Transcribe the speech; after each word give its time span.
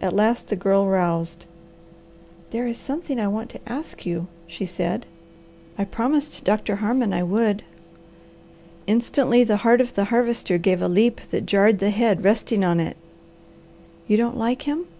At 0.00 0.12
last 0.12 0.46
the 0.46 0.54
Girl 0.54 0.86
roused. 0.86 1.44
"There 2.52 2.68
is 2.68 2.78
something 2.78 3.18
I 3.18 3.26
want 3.26 3.50
to 3.50 3.60
ask 3.68 4.06
you," 4.06 4.28
she 4.46 4.64
said. 4.64 5.06
"I 5.76 5.82
promised 5.82 6.44
Doctor 6.44 6.76
Harmon 6.76 7.12
I 7.12 7.24
would." 7.24 7.64
Instantly 8.86 9.42
the 9.42 9.56
heart 9.66 9.80
of 9.80 9.96
the 9.96 10.04
Harvester 10.04 10.56
gave 10.56 10.80
a 10.80 10.86
leap 10.86 11.20
that 11.32 11.46
jarred 11.46 11.80
the 11.80 11.90
head 11.90 12.22
resting 12.24 12.64
on 12.64 12.78
it. 12.78 12.96
"You 14.06 14.16
don't 14.16 14.36
like 14.36 14.62
him?" 14.68 14.86